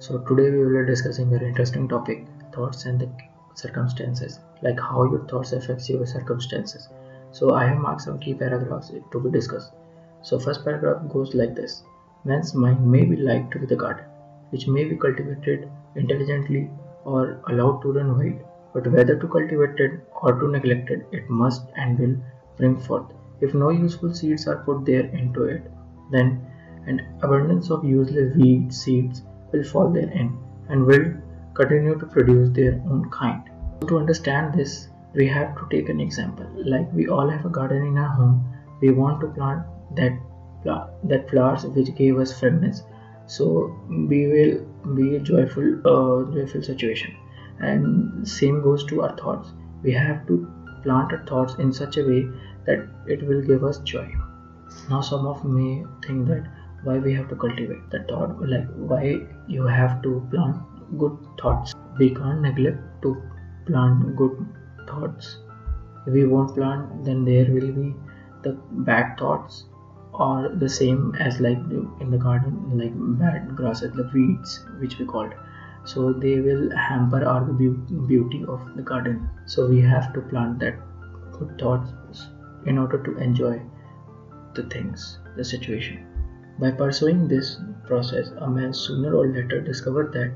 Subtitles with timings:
[0.00, 3.10] So today we will be discussing very interesting topic thoughts and the
[3.54, 6.88] circumstances like how your thoughts affects your circumstances.
[7.32, 9.72] So I have marked some key paragraphs to be discussed.
[10.22, 11.82] So first paragraph goes like this.
[12.24, 14.04] Man's mind may be like to the garden,
[14.50, 16.70] which may be cultivated intelligently
[17.04, 18.40] or allowed to run wild,
[18.72, 22.16] but whether to cultivate it or to neglect it, it must and will
[22.56, 23.06] bring forth.
[23.40, 25.68] If no useful seeds are put there into it,
[26.12, 26.46] then
[26.86, 29.22] an abundance of useless weed seeds
[29.52, 30.36] will fall therein
[30.68, 31.06] and will
[31.54, 33.42] continue to produce their own kind.
[33.88, 36.46] To understand this, we have to take an example.
[36.56, 38.44] Like we all have a garden in our home,
[38.80, 39.64] we want to plant
[39.96, 40.18] that
[40.64, 42.82] that flowers which gave us fragrance.
[43.26, 47.14] So we will be a joyful, uh, joyful situation.
[47.60, 49.50] And same goes to our thoughts.
[49.82, 50.50] We have to
[50.82, 52.28] plant our thoughts in such a way
[52.66, 54.08] that it will give us joy.
[54.90, 56.46] Now some of may think that
[56.84, 60.56] why we have to cultivate the thought like why you have to plant
[60.98, 61.74] good thoughts.
[61.98, 63.16] We can't neglect to
[63.66, 64.46] plant good
[64.86, 65.38] thoughts.
[66.06, 67.94] If we won't plant then there will be
[68.42, 68.52] the
[68.90, 69.64] bad thoughts
[70.12, 71.58] or the same as like
[72.00, 75.34] in the garden like bad grasses the weeds which we called.
[75.84, 79.28] So they will hamper our beauty of the garden.
[79.46, 80.78] So we have to plant that
[81.32, 82.28] good thoughts
[82.66, 83.60] in order to enjoy
[84.54, 86.04] the things the situation
[86.58, 90.32] by pursuing this process, a man sooner or later discovered that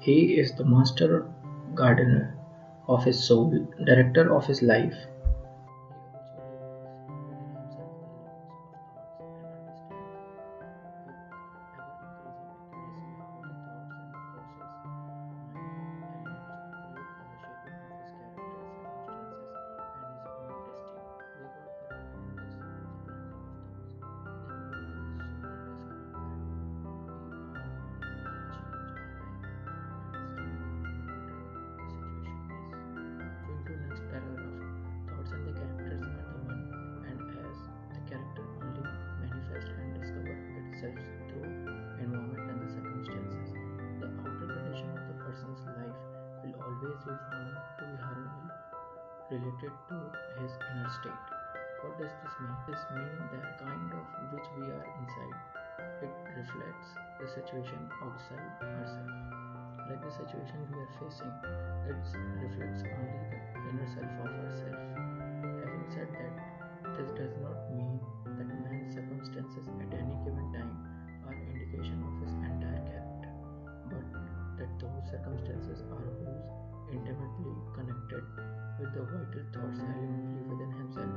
[0.00, 1.26] he is the master
[1.74, 2.34] gardener
[2.88, 4.94] of his soul, director of his life,
[46.80, 48.48] always be found to be harmony
[49.28, 49.96] related to
[50.40, 51.26] his inner state.
[51.84, 52.56] What does this mean?
[52.64, 55.36] This means that kind of which we are inside,
[56.00, 56.88] it reflects
[57.20, 59.12] the situation outside ourselves.
[59.92, 61.36] Like the situation we are facing,
[61.84, 62.00] it
[62.48, 64.88] reflects only the inner self of ourselves.
[65.60, 66.34] Having said that,
[66.96, 68.00] this does not mean
[68.40, 68.79] that man's
[69.20, 70.76] circumstances at any given time
[71.28, 73.32] are indication of his entire character,
[73.92, 74.06] but
[74.56, 76.48] that those circumstances are whose
[76.92, 78.24] intimately connected
[78.80, 81.12] with the vital thoughts elementally within himself,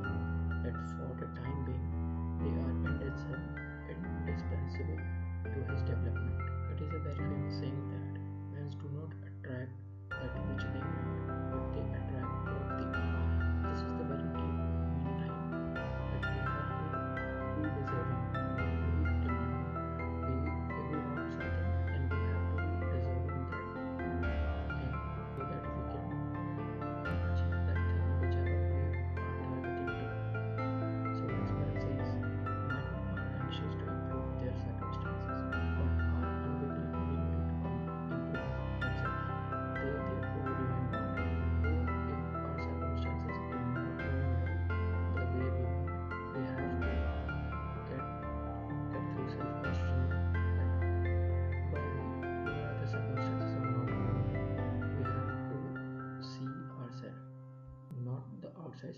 [0.60, 1.88] that for the time being
[2.44, 3.73] they are indispensable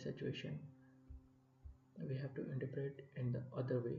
[0.06, 0.58] situation.
[2.08, 3.98] We have to interpret in the other way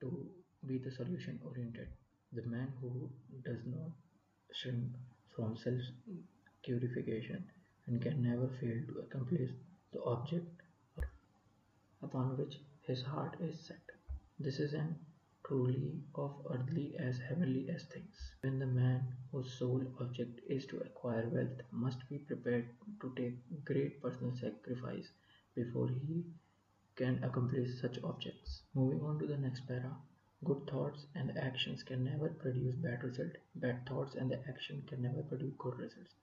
[0.00, 0.26] to
[0.66, 1.88] be the solution oriented.
[2.32, 3.10] The man who
[3.44, 3.92] does not
[4.52, 4.92] shrink
[5.34, 5.80] from self
[6.64, 7.44] purification
[7.86, 9.50] and can never fail to accomplish
[9.92, 10.62] the object
[12.02, 13.84] upon which his heart is set.
[14.38, 14.96] This is an
[15.46, 18.32] truly of earthly as heavenly as things.
[18.40, 22.68] When the man whose sole object is to acquire wealth must be prepared
[23.00, 25.08] to take great personal sacrifice
[25.56, 26.22] before he
[26.94, 28.62] can accomplish such objects.
[28.74, 29.96] Moving on to the next para.
[30.44, 33.32] Good thoughts and actions can never produce bad result.
[33.56, 36.14] Bad thoughts and the action can never produce good results.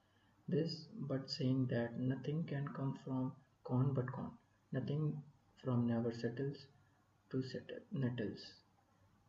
[0.47, 3.33] This but saying that nothing can come from
[3.63, 4.31] corn but corn.
[4.71, 5.21] Nothing
[5.63, 6.57] from never settles
[7.31, 8.39] to settle nettles.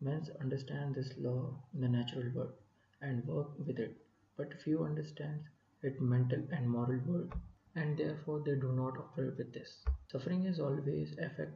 [0.00, 2.52] Men understand this law in the natural world
[3.00, 3.96] and work with it,
[4.36, 5.40] but few understand
[5.82, 7.32] its mental and moral world,
[7.76, 9.84] and therefore they do not operate with this.
[10.10, 11.52] Suffering is always effect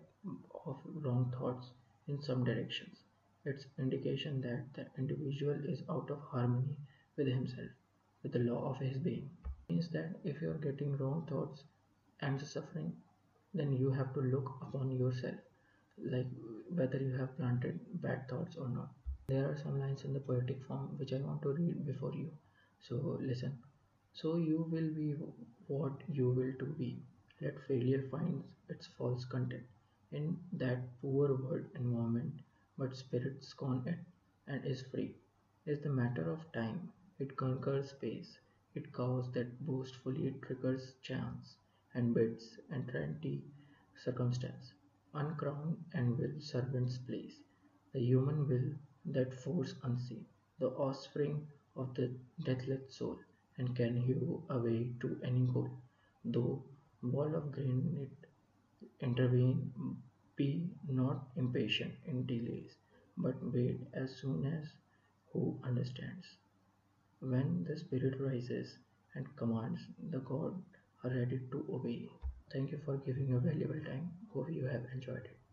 [0.67, 1.71] of wrong thoughts
[2.09, 2.99] in some directions.
[3.45, 6.77] It's indication that the individual is out of harmony
[7.17, 7.69] with himself,
[8.23, 9.31] with the law of his being.
[9.45, 11.63] It means that if you are getting wrong thoughts
[12.21, 12.93] and suffering,
[13.55, 15.37] then you have to look upon yourself,
[16.05, 16.27] like
[16.71, 18.89] whether you have planted bad thoughts or not.
[19.29, 22.31] There are some lines in the poetic form which I want to read before you.
[22.81, 23.59] So listen.
[24.21, 25.15] So you will be
[25.69, 27.01] what you will to be.
[27.41, 29.63] Let failure find its false content
[30.11, 32.41] in that poor world environment,
[32.77, 34.01] but spirit scorn it
[34.49, 35.15] and is free.
[35.67, 36.93] Is the matter of time.
[37.21, 38.39] It conquers space.
[38.75, 41.55] It cows that boastfully it triggers chance
[41.95, 43.45] and bids entreaty
[43.95, 44.73] circumstance.
[45.15, 47.37] Uncrowned and will servants place.
[47.93, 48.73] The human will
[49.13, 50.27] that force unseen,
[50.59, 52.11] the offspring of the
[52.43, 53.19] deathless soul,
[53.59, 55.69] and can hew a way to any goal.
[56.25, 56.65] Though
[57.03, 58.27] wall of granite
[59.01, 59.73] intervene,
[60.37, 62.77] be not impatient in delays,
[63.17, 64.69] but wait as soon as
[65.33, 66.27] who understands.
[67.21, 68.79] When the spirit rises
[69.15, 70.63] and commands, the God
[71.03, 72.09] are ready to obey.
[72.53, 74.11] Thank you for giving your valuable time.
[74.33, 75.48] Hope you have enjoyed it.